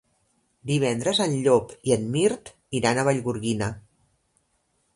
Divendres 0.69 1.19
en 1.25 1.35
Llop 1.47 1.75
i 1.89 1.93
en 1.97 2.07
Mirt 2.15 2.51
iran 2.79 2.97
a 2.97 3.05
Vallgorguina. 3.09 3.69